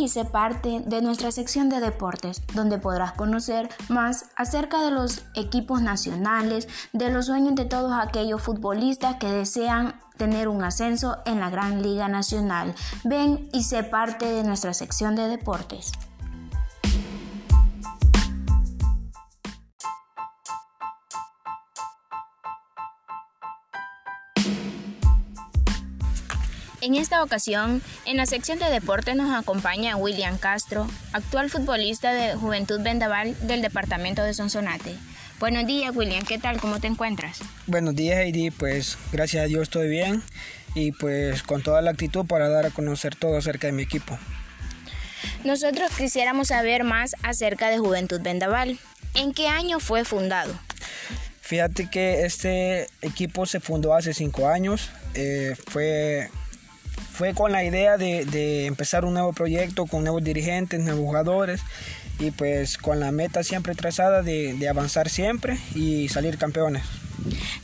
Y 0.00 0.08
sé 0.08 0.24
parte 0.24 0.82
de 0.86 1.02
nuestra 1.02 1.30
sección 1.30 1.68
de 1.68 1.80
deportes, 1.80 2.42
donde 2.54 2.78
podrás 2.78 3.12
conocer 3.12 3.68
más 3.88 4.26
acerca 4.36 4.82
de 4.82 4.90
los 4.90 5.24
equipos 5.34 5.82
nacionales, 5.82 6.68
de 6.92 7.10
los 7.10 7.26
sueños 7.26 7.54
de 7.54 7.66
todos 7.66 7.92
aquellos 7.92 8.42
futbolistas 8.42 9.16
que 9.16 9.28
desean 9.28 10.00
tener 10.16 10.48
un 10.48 10.62
ascenso 10.64 11.18
en 11.24 11.40
la 11.40 11.50
Gran 11.50 11.82
Liga 11.82 12.08
Nacional. 12.08 12.74
Ven 13.04 13.48
y 13.52 13.62
sé 13.62 13.82
parte 13.82 14.26
de 14.26 14.42
nuestra 14.42 14.74
sección 14.74 15.14
de 15.16 15.28
deportes. 15.28 15.92
En 26.82 26.94
esta 26.94 27.22
ocasión, 27.22 27.82
en 28.06 28.16
la 28.16 28.24
sección 28.24 28.58
de 28.58 28.70
deporte 28.70 29.14
nos 29.14 29.34
acompaña 29.34 29.96
William 29.96 30.38
Castro, 30.38 30.88
actual 31.12 31.50
futbolista 31.50 32.14
de 32.14 32.34
Juventud 32.36 32.80
Vendaval 32.80 33.36
del 33.46 33.60
departamento 33.60 34.22
de 34.22 34.32
Sonsonate. 34.32 34.94
Buenos 35.38 35.66
días, 35.66 35.94
William, 35.94 36.24
¿qué 36.24 36.38
tal? 36.38 36.58
¿Cómo 36.58 36.80
te 36.80 36.86
encuentras? 36.86 37.40
Buenos 37.66 37.94
días, 37.96 38.20
Heidi, 38.20 38.50
pues 38.50 38.96
gracias 39.12 39.44
a 39.44 39.46
Dios 39.46 39.64
estoy 39.64 39.90
bien 39.90 40.22
y 40.74 40.92
pues 40.92 41.42
con 41.42 41.62
toda 41.62 41.82
la 41.82 41.90
actitud 41.90 42.24
para 42.24 42.48
dar 42.48 42.64
a 42.64 42.70
conocer 42.70 43.14
todo 43.14 43.36
acerca 43.36 43.66
de 43.66 43.74
mi 43.74 43.82
equipo. 43.82 44.18
Nosotros 45.44 45.90
quisiéramos 45.94 46.48
saber 46.48 46.84
más 46.84 47.14
acerca 47.22 47.68
de 47.68 47.76
Juventud 47.76 48.22
Vendaval. 48.22 48.78
¿En 49.14 49.34
qué 49.34 49.48
año 49.48 49.80
fue 49.80 50.06
fundado? 50.06 50.58
Fíjate 51.42 51.90
que 51.90 52.24
este 52.24 52.86
equipo 53.02 53.44
se 53.44 53.60
fundó 53.60 53.92
hace 53.92 54.14
cinco 54.14 54.48
años. 54.48 54.90
Eh, 55.14 55.56
fue 55.66 56.30
fue 57.20 57.34
con 57.34 57.52
la 57.52 57.62
idea 57.62 57.98
de, 57.98 58.64
empezar 58.64 59.04
un 59.04 59.12
nuevo 59.12 59.34
proyecto 59.34 59.84
con 59.84 60.04
nuevos 60.04 60.24
dirigentes, 60.24 60.80
nuevos 60.80 61.04
jugadores 61.04 61.60
y 62.18 62.30
pues 62.30 62.78
con 62.78 62.98
la 62.98 63.12
meta 63.12 63.44
siempre 63.44 63.74
trazada 63.74 64.22
de, 64.22 64.66
avanzar 64.66 65.10
siempre 65.10 65.58
y 65.74 66.08
salir 66.08 66.38
campeones. 66.38 66.82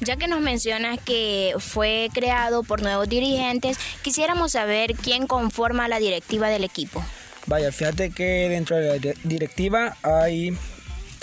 Ya 0.00 0.16
que 0.16 0.28
nos 0.28 0.42
mencionas 0.42 0.98
que 1.02 1.54
fue 1.58 2.10
creado 2.12 2.64
por 2.64 2.82
nuevos 2.82 3.08
dirigentes, 3.08 3.78
quisiéramos 4.02 4.52
saber 4.52 4.92
quién 4.92 5.26
conforma 5.26 5.88
la 5.88 6.00
directiva 6.00 6.50
del 6.50 6.62
equipo. 6.62 7.02
Vaya, 7.46 7.72
fíjate 7.72 8.10
que 8.10 8.50
dentro 8.50 8.76
de 8.76 9.00
la 9.00 9.14
directiva 9.24 9.96
hay, 10.02 10.54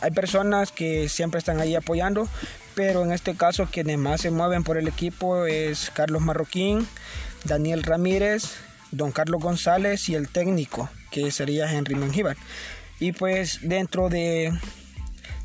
hay 0.01 0.09
personas 0.09 0.71
que 0.71 1.07
siempre 1.07 1.37
están 1.37 1.61
ahí 1.61 1.75
apoyando, 1.75 2.27
pero 2.73 3.03
en 3.03 3.11
este 3.11 3.35
caso 3.35 3.67
quienes 3.71 3.99
más 3.99 4.21
se 4.21 4.31
mueven 4.31 4.63
por 4.63 4.79
el 4.79 4.87
equipo 4.87 5.45
es 5.45 5.91
Carlos 5.93 6.23
Marroquín, 6.23 6.87
Daniel 7.43 7.83
Ramírez, 7.83 8.55
don 8.91 9.12
Carlos 9.12 9.41
González 9.41 10.09
y 10.09 10.15
el 10.15 10.29
técnico, 10.29 10.89
que 11.12 11.31
sería 11.31 11.71
Henry 11.71 11.95
Mengíbar. 11.95 12.38
Y 13.00 13.12
pues 13.12 13.59
dentro 13.62 14.09
de, 14.09 14.53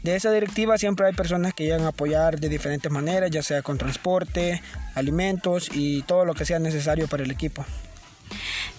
de 0.02 0.16
esa 0.16 0.30
directiva 0.30 0.78
siempre 0.78 1.06
hay 1.06 1.12
personas 1.12 1.54
que 1.54 1.64
llegan 1.64 1.82
a 1.82 1.88
apoyar 1.88 2.38
de 2.38 2.48
diferentes 2.48 2.90
maneras, 2.90 3.30
ya 3.30 3.42
sea 3.42 3.62
con 3.62 3.78
transporte, 3.78 4.62
alimentos 4.94 5.70
y 5.72 6.02
todo 6.02 6.24
lo 6.24 6.34
que 6.34 6.44
sea 6.44 6.58
necesario 6.58 7.08
para 7.08 7.24
el 7.24 7.30
equipo. 7.30 7.64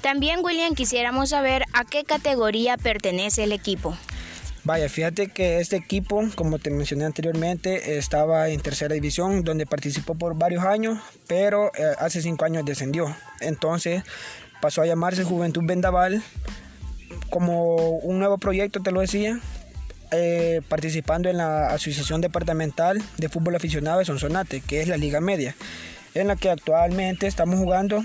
También, 0.02 0.40
William, 0.44 0.76
quisiéramos 0.76 1.30
saber 1.30 1.66
a 1.74 1.84
qué 1.84 2.04
categoría 2.06 2.78
pertenece 2.78 3.44
el 3.44 3.52
equipo. 3.52 3.98
Vaya, 4.66 4.90
fíjate 4.90 5.28
que 5.28 5.60
este 5.60 5.78
equipo, 5.78 6.22
como 6.36 6.60
te 6.60 6.70
mencioné 6.70 7.06
anteriormente, 7.06 7.98
estaba 7.98 8.50
en 8.50 8.60
tercera 8.60 8.94
división, 8.94 9.44
donde 9.44 9.66
participó 9.66 10.16
por 10.16 10.36
varios 10.36 10.66
años, 10.66 11.00
pero 11.28 11.68
eh, 11.68 11.96
hace 11.98 12.22
cinco 12.22 12.46
años 12.46 12.66
descendió. 12.66 13.16
Entonces 13.40 14.04
pasó 14.62 14.82
a 14.82 14.86
llamarse 14.86 15.24
Juventud 15.24 15.64
Vendaval, 15.66 16.22
como 17.30 17.76
un 18.00 18.20
nuevo 18.20 18.38
proyecto, 18.38 18.82
te 18.82 18.92
lo 18.92 19.00
decía, 19.00 19.40
eh, 20.12 20.62
participando 20.68 21.30
en 21.30 21.38
la 21.38 21.68
Asociación 21.70 22.20
Departamental 22.20 23.02
de 23.18 23.30
Fútbol 23.30 23.56
Aficionado 23.56 24.00
de 24.00 24.06
Sonsonate, 24.06 24.60
que 24.60 24.82
es 24.82 24.90
la 24.90 24.98
Liga 24.98 25.22
Media, 25.22 25.56
en 26.16 26.28
la 26.28 26.36
que 26.36 26.50
actualmente 26.50 27.28
estamos 27.28 27.60
jugando. 27.60 28.04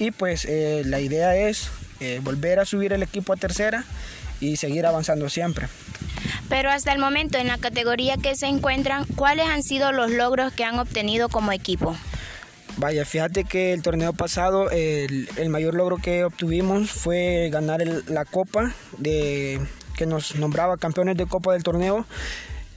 Y 0.00 0.10
pues 0.10 0.46
eh, 0.46 0.82
la 0.84 0.98
idea 0.98 1.36
es 1.36 1.70
volver 2.22 2.58
a 2.58 2.64
subir 2.64 2.92
el 2.92 3.04
equipo 3.04 3.32
a 3.32 3.36
tercera 3.36 3.84
y 4.40 4.56
seguir 4.56 4.86
avanzando 4.86 5.28
siempre. 5.28 5.68
Pero 6.52 6.70
hasta 6.70 6.92
el 6.92 6.98
momento 6.98 7.38
en 7.38 7.48
la 7.48 7.56
categoría 7.56 8.18
que 8.18 8.34
se 8.34 8.46
encuentran, 8.46 9.06
¿cuáles 9.16 9.46
han 9.46 9.62
sido 9.62 9.90
los 9.90 10.10
logros 10.10 10.52
que 10.52 10.64
han 10.64 10.78
obtenido 10.78 11.30
como 11.30 11.50
equipo? 11.50 11.96
Vaya, 12.76 13.06
fíjate 13.06 13.44
que 13.44 13.72
el 13.72 13.80
torneo 13.80 14.12
pasado 14.12 14.68
el, 14.70 15.48
mayor 15.48 15.72
logro 15.72 15.96
que 15.96 16.24
obtuvimos 16.24 16.90
fue 16.90 17.48
ganar 17.50 17.80
la 18.06 18.26
copa 18.26 18.74
que 19.02 20.04
nos 20.06 20.36
nombraba 20.36 20.76
campeones 20.76 21.16
de 21.16 21.24
copa 21.24 21.54
del 21.54 21.62
torneo 21.62 22.04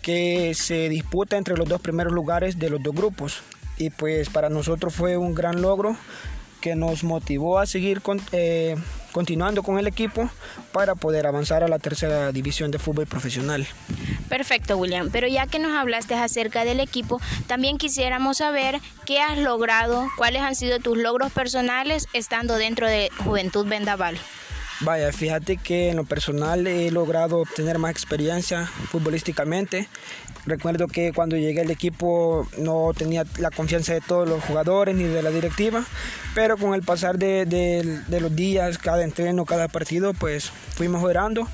que 0.02 0.54
se 0.56 0.88
disputa 0.88 1.36
entre 1.36 1.58
los 1.58 1.68
dos 1.68 1.82
primeros 1.82 2.14
lugares 2.14 2.58
de 2.58 2.70
los 2.70 2.82
dos 2.82 2.96
grupos. 2.96 3.42
Y 3.78 3.90
pues 3.90 4.30
para 4.30 4.48
nosotros 4.48 4.96
fue 4.96 5.18
un 5.18 5.36
gran 5.36 5.62
logro 5.62 5.98
que 6.62 6.76
nos 6.76 7.04
motivó 7.04 7.60
a 7.60 7.66
seguir 7.66 8.02
con, 8.02 8.22
eh, 8.32 8.78
continuando 9.16 9.64
con 9.64 9.80
el 9.80 9.88
equipo 9.88 10.30
para 10.74 10.94
poder 10.94 11.26
avanzar 11.26 11.64
a 11.64 11.70
la 11.70 11.80
tercera 11.80 12.34
división 12.34 12.70
de 12.70 12.80
fútbol 12.80 13.08
profesional. 13.08 13.66
Perfecto, 14.28 14.76
William. 14.76 15.10
Pero 15.10 15.26
ya 15.30 15.48
que 15.48 15.58
nos 15.58 15.72
hablaste 15.72 16.16
acerca 16.16 16.66
del 16.66 16.82
equipo, 16.82 17.22
también 17.48 17.78
quisiéramos 17.78 18.40
saber 18.40 18.82
qué 19.06 19.22
has 19.22 19.38
logrado, 19.38 20.10
cuáles 20.18 20.42
han 20.42 20.54
sido 20.54 20.80
tus 20.80 20.98
logros 20.98 21.32
personales 21.32 22.08
estando 22.12 22.58
dentro 22.58 22.90
de 22.90 23.10
Juventud 23.24 23.66
Vendaval. 23.66 24.18
Vaya, 24.82 25.12
fíjate 25.14 25.56
que 25.56 25.90
en 25.90 25.96
lo 25.96 26.04
personal 26.04 26.68
he 26.68 26.92
logrado 26.92 27.40
obtener 27.40 27.80
más 27.80 27.92
experiencia 27.92 28.66
futbolísticamente. 28.66 29.88
Recuerdo 30.46 30.88
que 30.88 31.14
cuando 31.14 31.38
llegué 31.38 31.62
al 31.62 31.72
equipo 31.72 32.46
no 32.58 32.92
tenía 32.96 33.24
la 33.40 33.52
confianza 33.52 33.94
de 33.94 34.02
todos 34.02 34.28
los 34.28 34.44
jugadores 34.44 34.94
ni 34.96 35.06
de 35.06 35.24
la 35.24 35.32
directiva, 35.32 35.86
pero 36.36 36.58
con 36.58 36.74
el 36.74 36.84
pasar 36.84 37.18
de, 37.18 38.04
los 38.10 38.36
días, 38.36 38.78
cada 38.78 39.04
entreno, 39.06 39.46
cada 39.46 39.70
partido, 39.70 40.14
pues 40.14 40.52
fui 40.76 40.90
mejorando 40.90 41.48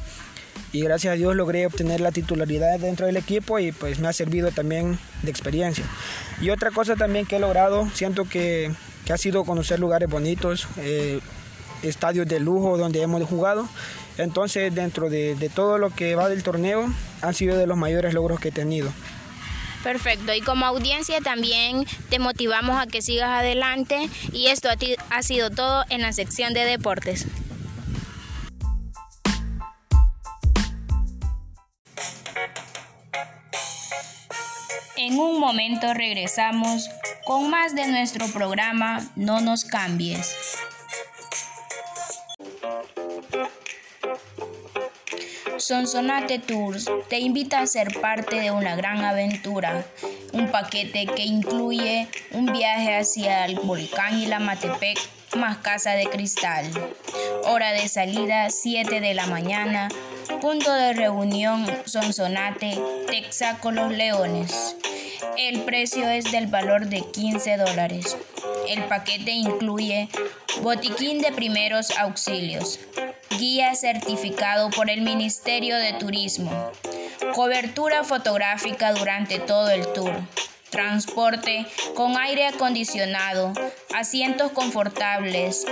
y 0.74 0.82
gracias 0.82 1.14
a 1.14 1.16
Dios 1.16 1.36
logré 1.36 1.68
obtener 1.68 2.02
la 2.02 2.12
titularidad 2.12 2.80
dentro 2.80 3.06
del 3.06 3.18
equipo 3.18 3.60
y 3.60 3.72
pues 3.72 4.00
me 4.00 4.08
ha 4.08 4.14
servido 4.14 4.50
también 4.50 4.98
de 5.22 5.30
experiencia. 5.30 5.86
Y 6.42 6.50
otra 6.50 6.72
cosa 6.72 6.96
también 6.96 7.28
que 7.28 7.36
he 7.36 7.40
logrado, 7.40 7.88
siento 7.94 8.26
que, 8.26 8.72
ha 9.12 9.18
sido 9.18 9.44
conocer 9.44 9.78
lugares 9.78 10.10
bonitos. 10.10 10.68
Eh, 10.78 11.20
estadios 11.84 12.28
de 12.28 12.40
lujo 12.40 12.78
donde 12.78 13.02
hemos 13.02 13.24
jugado. 13.24 13.68
Entonces, 14.18 14.74
dentro 14.74 15.10
de, 15.10 15.52
todo 15.54 15.78
lo 15.78 15.90
que 15.90 16.16
va 16.16 16.30
del 16.30 16.44
torneo, 16.44 16.88
han 17.22 17.34
sido 17.34 17.58
de 17.58 17.68
los 17.68 17.78
mayores 17.78 18.14
logros 18.14 18.40
que 18.40 18.50
he 18.50 18.52
tenido. 18.52 18.92
Perfecto, 19.84 20.34
y 20.34 20.42
como 20.42 20.66
audiencia 20.66 21.22
también 21.22 21.86
te 22.10 22.20
motivamos 22.20 22.80
a 22.80 22.86
que 22.86 23.02
sigas 23.02 23.30
adelante 23.30 24.10
y 24.32 24.48
esto 24.48 24.70
ha 25.10 25.24
sido 25.24 25.50
todo 25.50 25.86
en 25.90 26.02
la 26.02 26.14
sección 26.14 26.54
de 26.54 26.66
deportes. 26.66 27.26
En 34.98 35.18
un 35.18 35.40
momento 35.40 35.96
regresamos 35.96 36.88
con 37.26 37.50
más 37.50 37.74
de 37.74 37.88
nuestro 37.88 38.28
programa 38.28 39.02
No 39.16 39.42
nos 39.42 39.66
cambies. 39.66 40.61
Sonsonate 45.72 46.38
Tours 46.38 46.92
te 47.08 47.20
invita 47.20 47.60
a 47.60 47.66
ser 47.66 48.02
parte 48.02 48.42
de 48.42 48.52
una 48.52 48.76
gran 48.76 49.06
aventura, 49.06 49.86
un 50.34 50.52
paquete 50.52 51.06
que 51.06 51.24
incluye 51.24 52.10
un 52.34 52.48
viaje 52.48 52.98
hacia 52.98 53.46
el 53.46 53.56
volcán 53.58 54.20
y 54.20 54.26
la 54.26 54.40
Matepec 54.40 55.00
más 55.38 55.60
casa 55.60 55.92
de 55.92 56.08
cristal. 56.08 56.70
Hora 57.46 57.72
de 57.72 57.88
salida 57.88 58.50
7 58.50 59.00
de 59.00 59.14
la 59.14 59.28
mañana, 59.28 59.88
punto 60.42 60.74
de 60.74 60.92
reunión 60.92 61.66
Sonsonate, 61.86 62.78
Texaco 63.08 63.72
Los 63.72 63.94
Leones. 63.94 64.76
El 65.38 65.62
precio 65.62 66.10
es 66.10 66.34
del 66.34 66.48
valor 66.48 66.88
de 66.88 67.02
15 67.14 67.56
dólares. 67.56 68.18
El 68.68 68.84
paquete 68.84 69.32
incluye 69.32 70.10
botiquín 70.62 71.22
de 71.22 71.32
primeros 71.32 71.92
auxilios, 71.98 72.78
guía 73.42 73.74
certificado 73.74 74.70
por 74.70 74.92
el 74.92 75.02
Ministerio 75.02 75.76
de 75.78 75.94
Turismo, 75.94 76.52
cobertura 77.34 78.04
fotográfica 78.04 78.94
durante 78.94 79.40
todo 79.40 79.72
el 79.72 79.92
tour, 79.94 80.14
transporte 80.70 81.66
con 81.96 82.18
aire 82.18 82.46
acondicionado, 82.46 83.52
asientos 83.96 84.52
confortables, 84.52 85.66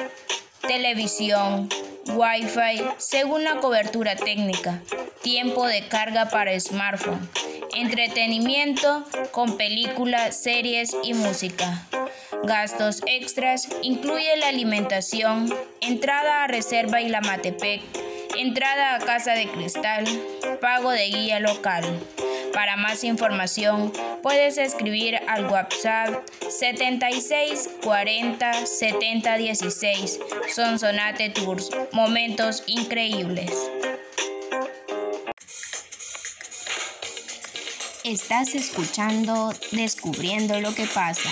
televisión, 0.68 1.70
wifi 2.08 2.84
según 2.98 3.44
la 3.44 3.58
cobertura 3.58 4.16
técnica, 4.16 4.82
tiempo 5.22 5.68
de 5.68 5.88
carga 5.88 6.28
para 6.30 6.60
smartphone, 6.60 7.30
entretenimiento 7.76 9.06
con 9.30 9.58
películas, 9.58 10.36
series 10.36 10.96
y 11.04 11.14
música. 11.14 11.86
Gastos 12.44 13.02
extras 13.08 13.68
incluye 13.82 14.38
la 14.38 14.50
alimentación, 14.50 15.54
entrada 15.82 16.44
a 16.44 16.48
reserva 16.48 17.02
y 17.02 17.10
la 17.10 17.22
Matepec, 17.22 17.82
entrada 18.38 18.96
a 18.96 19.00
Casa 19.00 19.34
de 19.34 19.48
Cristal, 19.48 20.06
pago 20.62 20.92
de 20.92 21.08
guía 21.08 21.40
local. 21.40 21.84
Para 22.54 22.78
más 22.78 23.04
información, 23.04 23.92
puedes 24.22 24.58
escribir 24.58 25.20
al 25.28 25.46
WhatsApp 25.48 26.24
76 26.50 27.70
40 27.84 28.66
70 28.66 29.38
16. 29.38 30.20
Son 30.54 30.80
Sonate 30.80 31.30
Tours, 31.30 31.72
momentos 31.92 32.64
increíbles. 32.68 33.52
Estás 38.04 38.56
escuchando 38.56 39.54
Descubriendo 39.72 40.60
lo 40.62 40.74
que 40.74 40.86
pasa. 40.86 41.30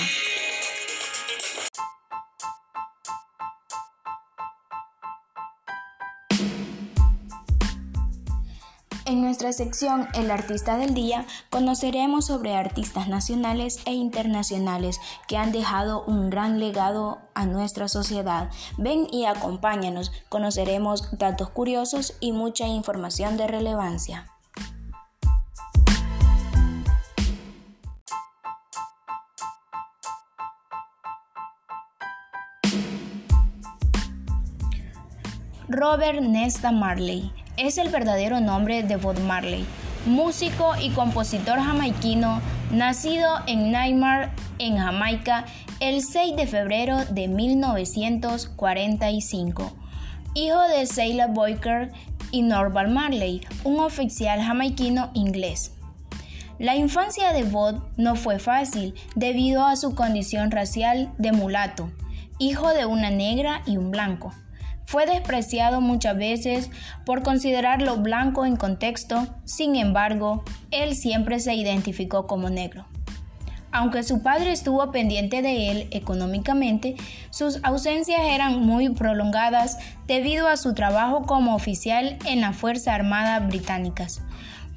Sección 9.53 10.07
El 10.13 10.31
artista 10.31 10.77
del 10.77 10.93
día 10.93 11.25
conoceremos 11.49 12.25
sobre 12.25 12.55
artistas 12.55 13.07
nacionales 13.07 13.79
e 13.85 13.93
internacionales 13.93 14.99
que 15.27 15.37
han 15.37 15.51
dejado 15.51 16.03
un 16.05 16.29
gran 16.29 16.59
legado 16.59 17.19
a 17.33 17.45
nuestra 17.45 17.87
sociedad. 17.87 18.49
Ven 18.77 19.07
y 19.11 19.25
acompáñanos, 19.25 20.11
conoceremos 20.29 21.17
datos 21.17 21.49
curiosos 21.49 22.15
y 22.19 22.31
mucha 22.31 22.67
información 22.67 23.37
de 23.37 23.47
relevancia. 23.47 24.27
Robert 35.69 36.21
Nesta 36.21 36.71
Marley 36.71 37.31
es 37.57 37.77
el 37.79 37.89
verdadero 37.89 38.39
nombre 38.39 38.83
de 38.83 38.95
Bob 38.95 39.19
Marley, 39.21 39.65
músico 40.05 40.73
y 40.79 40.91
compositor 40.91 41.57
jamaiquino, 41.59 42.39
nacido 42.71 43.27
en 43.47 43.71
Neymar, 43.71 44.31
en 44.59 44.77
Jamaica, 44.77 45.45
el 45.79 46.03
6 46.03 46.35
de 46.35 46.45
febrero 46.45 47.03
de 47.05 47.27
1945. 47.27 49.73
Hijo 50.35 50.61
de 50.67 50.85
Seila 50.85 51.25
Boyker 51.27 51.91
y 52.31 52.43
Norval 52.43 52.89
Marley, 52.89 53.41
un 53.63 53.79
oficial 53.79 54.39
jamaiquino 54.41 55.09
inglés. 55.15 55.71
La 56.59 56.75
infancia 56.75 57.33
de 57.33 57.43
Bob 57.43 57.81
no 57.97 58.15
fue 58.15 58.39
fácil 58.39 58.93
debido 59.15 59.65
a 59.65 59.75
su 59.75 59.95
condición 59.95 60.51
racial 60.51 61.11
de 61.17 61.31
mulato, 61.31 61.89
hijo 62.37 62.69
de 62.69 62.85
una 62.85 63.09
negra 63.09 63.63
y 63.65 63.77
un 63.77 63.89
blanco. 63.91 64.31
Fue 64.87 65.05
despreciado 65.05 65.81
muchas 65.81 66.15
veces 66.15 66.71
por 67.05 67.21
considerarlo 67.21 67.97
blanco 67.97 68.45
en 68.45 68.55
contexto, 68.55 69.27
sin 69.43 69.75
embargo, 69.75 70.45
él 70.71 70.95
siempre 70.95 71.41
se 71.41 71.53
identificó 71.55 72.25
como 72.25 72.49
negro. 72.49 72.85
Aunque 73.73 74.01
su 74.03 74.23
padre 74.23 74.53
estuvo 74.53 74.89
pendiente 74.93 75.41
de 75.41 75.71
él 75.71 75.87
económicamente, 75.91 76.95
sus 77.31 77.59
ausencias 77.63 78.21
eran 78.21 78.61
muy 78.61 78.87
prolongadas 78.87 79.77
debido 80.07 80.47
a 80.47 80.55
su 80.55 80.73
trabajo 80.73 81.23
como 81.23 81.53
oficial 81.53 82.17
en 82.25 82.39
la 82.39 82.53
Fuerza 82.53 82.95
Armada 82.95 83.41
Británicas. 83.41 84.21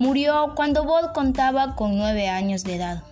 Murió 0.01 0.55
cuando 0.57 0.83
Bob 0.83 1.13
contaba 1.13 1.77
con 1.77 1.97
nueve 1.97 2.29
años 2.29 2.65
de 2.65 2.75
edad. 2.75 3.05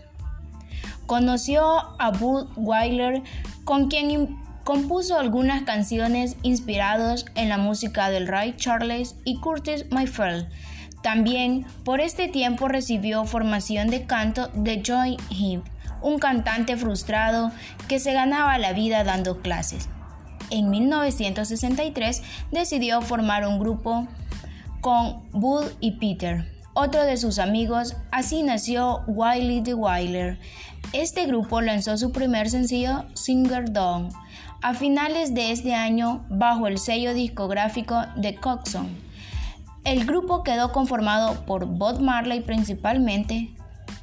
Conoció 1.07 1.64
a 2.00 2.11
Bud 2.11 2.49
Weiler, 2.57 3.23
con 3.64 3.88
quien 3.88 4.37
Compuso 4.68 5.18
algunas 5.18 5.62
canciones 5.62 6.37
inspiradas 6.42 7.25
en 7.37 7.48
la 7.48 7.57
música 7.57 8.11
del 8.11 8.28
Ray 8.28 8.54
Charles 8.54 9.16
y 9.24 9.40
Curtis 9.40 9.87
Mayfield. 9.90 10.46
También 11.02 11.64
por 11.87 12.02
este 12.02 12.28
tiempo 12.28 12.68
recibió 12.68 13.24
formación 13.24 13.88
de 13.88 14.04
canto 14.04 14.48
de 14.48 14.83
Joy 14.83 15.16
Hip, 15.31 15.62
un 16.02 16.18
cantante 16.18 16.76
frustrado 16.76 17.50
que 17.88 17.98
se 17.98 18.12
ganaba 18.12 18.59
la 18.59 18.74
vida 18.74 19.04
dando 19.04 19.40
clases. 19.40 19.88
En 20.50 20.68
1963 20.68 22.22
decidió 22.52 23.00
formar 23.00 23.46
un 23.46 23.59
grupo 23.59 24.07
con 24.83 25.31
Bud 25.31 25.64
y 25.81 25.92
Peter, 25.92 26.44
otro 26.74 27.04
de 27.04 27.16
sus 27.16 27.38
amigos, 27.38 27.96
así 28.12 28.42
nació 28.42 29.02
Wiley 29.07 29.62
the 29.62 29.72
Wyler. 29.72 30.38
Este 30.92 31.24
grupo 31.24 31.62
lanzó 31.62 31.96
su 31.96 32.12
primer 32.12 32.50
sencillo 32.50 33.07
Singer 33.14 33.72
Dawn 33.72 34.11
a 34.61 34.75
finales 34.75 35.35
de 35.35 35.53
este 35.53 35.75
año 35.75 36.25
bajo 36.29 36.66
el 36.66 36.79
sello 36.79 37.14
discográfico 37.14 38.03
de 38.16 38.35
Coxon. 38.35 38.88
El 39.85 40.05
grupo 40.05 40.42
quedó 40.42 40.73
conformado 40.73 41.47
por 41.47 41.66
Bob 41.66 42.01
Marley 42.01 42.40
principalmente, 42.40 43.55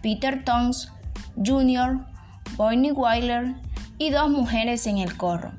Peter 0.02 0.44
Toms 0.44 0.92
Jr., 1.36 2.06
Bonnie 2.56 2.92
Wyler 2.92 3.56
y 3.98 4.12
dos 4.12 4.30
mujeres 4.30 4.88
en 4.88 5.00
el 5.00 5.18
coro, 5.18 5.52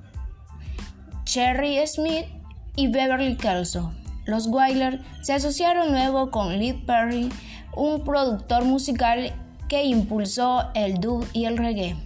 Cherry 1.24 1.86
Smith 1.86 2.26
y 2.74 2.88
Beverly 2.88 3.36
Kelso. 3.36 3.92
Los 4.24 4.46
Wyler 4.46 5.02
se 5.22 5.34
asociaron 5.34 5.92
luego 5.92 6.30
con 6.30 6.58
Lee 6.58 6.72
Perry, 6.72 7.28
un 7.74 8.02
productor 8.02 8.64
musical 8.64 9.32
que 9.68 9.84
impulsó 9.84 10.70
el 10.74 10.98
dub 10.98 11.26
y 11.32 11.44
el 11.44 11.58
reggae. 11.58 12.05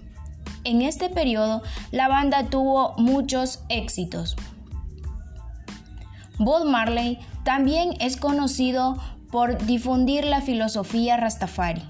En 0.64 0.82
este 0.82 1.08
periodo, 1.08 1.62
la 1.90 2.08
banda 2.08 2.44
tuvo 2.50 2.94
muchos 2.98 3.60
éxitos. 3.70 4.36
Bob 6.38 6.66
Marley 6.66 7.18
también 7.44 7.94
es 7.98 8.18
conocido 8.18 8.98
por 9.30 9.64
difundir 9.64 10.24
la 10.24 10.42
filosofía 10.42 11.16
Rastafari, 11.16 11.82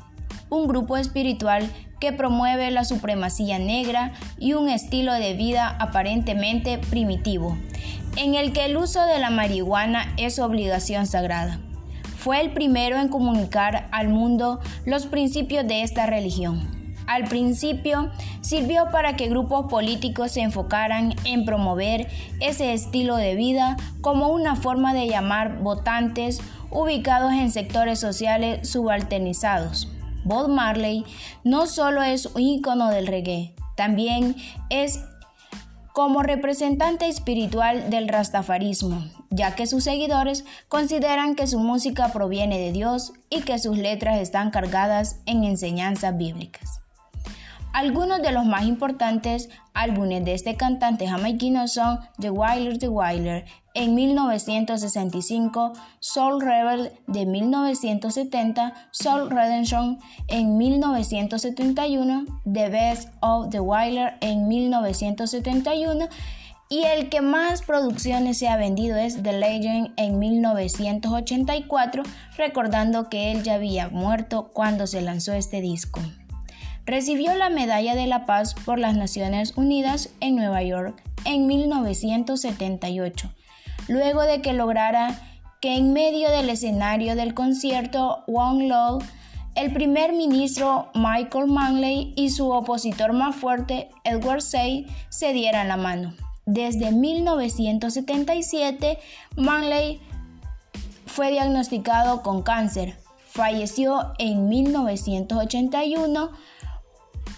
un 0.51 0.69
grupo 0.69 0.97
espiritual 0.97 1.69
que 1.99 2.13
promueve 2.13 2.71
la 2.71 2.85
supremacía 2.85 3.59
negra 3.59 4.13
y 4.39 4.53
un 4.53 4.69
estilo 4.69 5.15
de 5.15 5.35
vida 5.35 5.77
aparentemente 5.81 6.79
primitivo, 6.79 7.59
en 8.17 8.37
el 8.37 8.53
que 8.53 8.67
el 8.67 8.77
uso 8.77 9.05
de 9.05 9.19
la 9.19 9.31
marihuana 9.31 10.15
es 10.17 10.39
obligación 10.39 11.07
sagrada. 11.07 11.59
Fue 12.19 12.41
el 12.41 12.53
primero 12.53 13.01
en 13.01 13.09
comunicar 13.09 13.89
al 13.91 14.09
mundo 14.09 14.61
los 14.85 15.07
principios 15.07 15.67
de 15.67 15.83
esta 15.83 16.07
religión 16.07 16.80
al 17.11 17.25
principio 17.25 18.09
sirvió 18.41 18.89
para 18.93 19.17
que 19.17 19.29
grupos 19.29 19.67
políticos 19.69 20.31
se 20.31 20.43
enfocaran 20.43 21.17
en 21.25 21.45
promover 21.45 22.07
ese 22.39 22.73
estilo 22.73 23.17
de 23.17 23.35
vida 23.35 23.77
como 24.01 24.29
una 24.29 24.55
forma 24.55 24.95
de 24.95 25.09
llamar 25.09 25.59
votantes 25.59 26.41
ubicados 26.71 27.33
en 27.33 27.51
sectores 27.51 27.99
sociales 27.99 28.69
subalternizados. 28.69 29.89
Bob 30.23 30.51
Marley 30.51 31.05
no 31.43 31.67
solo 31.67 32.01
es 32.05 32.27
un 32.27 32.43
ícono 32.43 32.91
del 32.91 33.09
reggae, 33.09 33.57
también 33.75 34.37
es 34.69 35.01
como 35.93 36.23
representante 36.23 37.09
espiritual 37.09 37.91
del 37.91 38.07
rastafarismo, 38.07 39.05
ya 39.31 39.57
que 39.57 39.67
sus 39.67 39.83
seguidores 39.83 40.45
consideran 40.69 41.35
que 41.35 41.49
su 41.49 41.59
música 41.59 42.13
proviene 42.13 42.61
de 42.61 42.71
Dios 42.71 43.15
y 43.31 43.41
que 43.41 43.59
sus 43.59 43.77
letras 43.77 44.21
están 44.21 44.53
cargadas 44.53 45.19
en 45.27 45.43
enseñanzas 45.43 46.17
bíblicas. 46.17 46.81
Algunos 47.73 48.21
de 48.21 48.33
los 48.33 48.47
más 48.47 48.65
importantes 48.65 49.49
álbumes 49.75 50.25
de 50.25 50.35
este 50.35 50.57
cantante 50.57 51.07
jamaiquino 51.07 51.69
son 51.69 52.01
The 52.19 52.31
Wilder 52.31 52.79
The 52.79 52.89
Wilder 52.89 53.45
en 53.75 53.95
1965, 53.95 55.73
Soul 56.01 56.41
Rebel 56.41 56.91
de 57.07 57.27
1970, 57.27 58.75
Soul 58.91 59.31
Redemption 59.31 59.99
en 60.27 60.57
1971, 60.57 62.25
The 62.53 62.69
Best 62.69 63.09
of 63.21 63.51
The 63.51 63.61
Wilder 63.61 64.15
en 64.21 64.49
1971 64.49 66.09
y 66.69 66.83
el 66.83 67.09
que 67.09 67.21
más 67.21 67.63
producciones 67.63 68.39
se 68.39 68.49
ha 68.49 68.57
vendido 68.57 68.97
es 68.97 69.23
The 69.23 69.33
Legend 69.33 69.93
en 69.97 70.19
1984, 70.19 72.03
recordando 72.37 73.09
que 73.09 73.31
él 73.31 73.45
ya 73.45 73.55
había 73.55 73.89
muerto 73.89 74.51
cuando 74.53 74.89
se 74.89 75.03
lanzó 75.03 75.33
este 75.33 75.61
disco. 75.61 76.01
Recibió 76.87 77.35
la 77.35 77.51
Medalla 77.51 77.95
de 77.95 78.07
la 78.07 78.27
Paz 78.27 78.55
por 78.55 78.79
las 78.79 78.97
Naciones 78.97 79.53
Unidas 79.57 80.11
en 80.21 80.37
Nueva 80.37 80.63
York 80.63 81.03
en 81.25 81.47
1978, 81.47 83.31
luego 83.89 84.23
de 84.23 84.41
que 84.41 84.53
lograra 84.53 85.21
que 85.61 85.77
en 85.77 85.93
medio 85.93 86.31
del 86.31 86.49
escenario 86.49 87.17
del 87.17 87.35
concierto 87.35 88.25
One 88.27 88.69
Love, 88.69 89.05
el 89.55 89.73
primer 89.73 90.13
ministro 90.13 90.91
Michael 90.95 91.49
Manley 91.49 92.13
y 92.17 92.31
su 92.31 92.51
opositor 92.51 93.13
más 93.13 93.37
fuerte, 93.37 93.91
Edward 94.05 94.43
Say, 94.43 94.87
se 95.11 95.33
dieran 95.33 95.69
la 95.69 95.77
mano. 95.77 96.15
Desde 96.47 96.93
1977, 96.93 98.99
Manley 99.37 100.01
fue 101.07 101.31
diagnosticado 101.31 102.23
con 102.23 102.43
cáncer. 102.43 102.97
Falleció 103.27 104.15
en 104.19 104.49
1981 104.49 106.31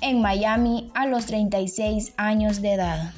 en 0.02 0.20
Miami 0.20 0.90
a 0.94 1.06
los 1.06 1.26
36 1.26 2.12
años 2.16 2.60
de 2.60 2.74
edad. 2.74 3.12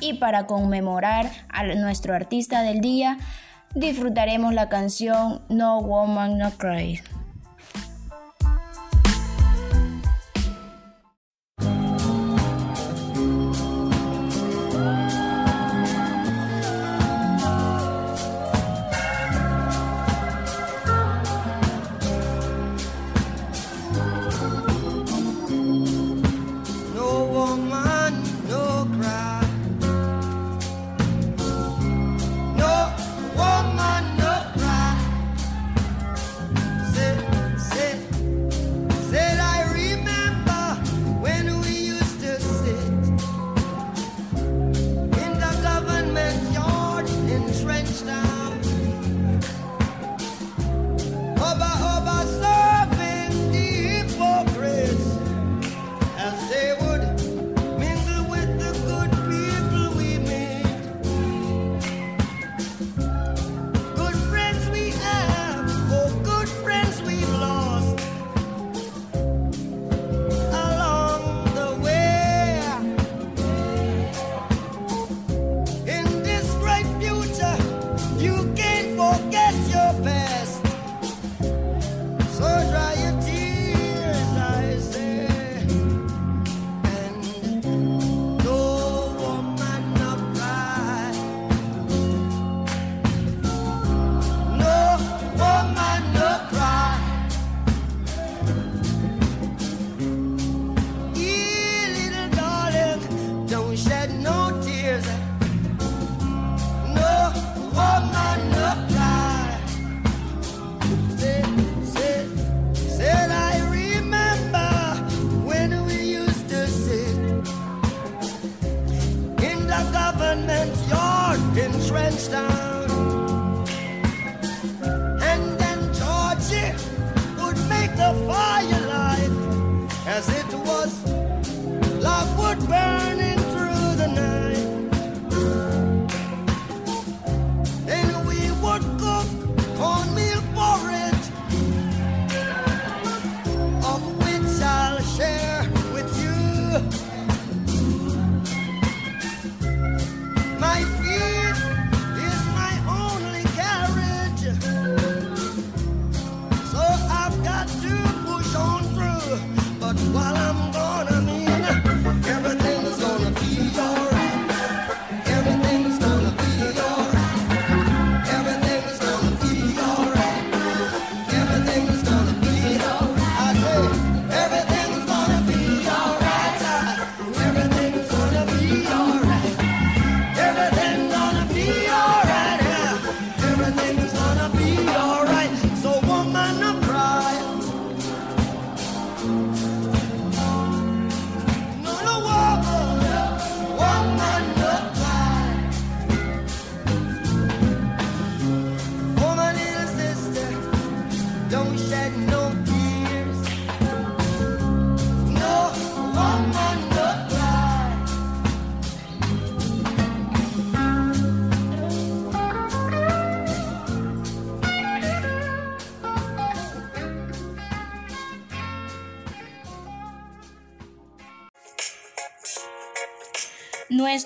Y 0.00 0.14
para 0.14 0.46
conmemorar 0.46 1.30
a 1.48 1.64
nuestro 1.64 2.14
artista 2.14 2.62
del 2.62 2.80
día, 2.80 3.18
disfrutaremos 3.74 4.54
la 4.54 4.68
canción 4.68 5.42
No 5.48 5.80
Woman 5.80 6.38
No 6.38 6.50
Cry. 6.52 7.00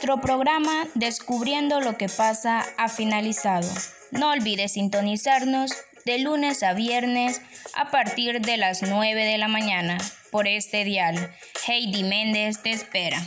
Nuestro 0.08 0.26
programa 0.26 0.86
Descubriendo 0.94 1.82
lo 1.82 1.98
que 1.98 2.08
pasa 2.08 2.64
ha 2.78 2.88
finalizado. 2.88 3.68
No 4.10 4.30
olvides 4.30 4.72
sintonizarnos 4.72 5.70
de 6.06 6.20
lunes 6.20 6.62
a 6.62 6.72
viernes 6.72 7.42
a 7.74 7.90
partir 7.90 8.40
de 8.40 8.56
las 8.56 8.80
9 8.80 9.26
de 9.26 9.36
la 9.36 9.48
mañana 9.48 9.98
por 10.30 10.48
este 10.48 10.84
dial. 10.84 11.30
Heidi 11.66 12.04
Méndez 12.04 12.62
te 12.62 12.70
espera. 12.70 13.20